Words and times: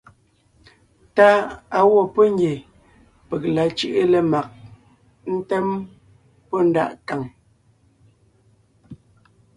Táʼ 1.15 1.39
á 1.77 1.79
wɔ́ 1.91 2.03
pɔ́ 2.13 2.25
ngie 2.33 2.53
peg 3.27 3.41
la 3.55 3.63
cʉ́ʼʉ 3.77 4.01
lemag 4.11 4.47
ńtém 5.35 5.67
pɔ́ 6.49 6.59
ndaʼ 6.69 6.89
nkàŋ. 7.01 7.21